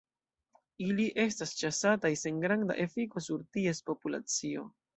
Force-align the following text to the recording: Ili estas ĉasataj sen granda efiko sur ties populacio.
Ili 0.85 1.05
estas 1.23 1.53
ĉasataj 1.59 2.11
sen 2.23 2.41
granda 2.47 2.79
efiko 2.89 3.25
sur 3.29 3.47
ties 3.55 3.87
populacio. 3.93 4.69